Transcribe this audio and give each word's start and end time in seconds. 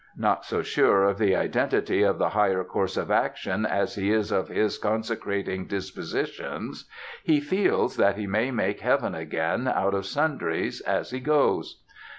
Not 0.17 0.45
so 0.45 0.63
sure 0.63 1.03
of 1.03 1.19
the 1.19 1.35
identity 1.35 2.01
of 2.01 2.17
the 2.17 2.29
higher 2.29 2.63
course 2.63 2.97
of 2.97 3.11
action 3.11 3.67
as 3.67 3.93
he 3.93 4.09
is 4.11 4.31
of 4.31 4.47
his 4.47 4.79
consecrating 4.79 5.67
dispositions, 5.67 6.85
he 7.23 7.39
feels 7.39 7.97
that 7.97 8.17
he 8.17 8.25
may 8.25 8.49
make 8.49 8.79
heaven 8.81 9.13
again, 9.13 9.67
out 9.67 9.93
of 9.93 10.07
sundries, 10.07 10.81
as 10.87 11.11
he 11.11 11.19
goes. 11.19 11.83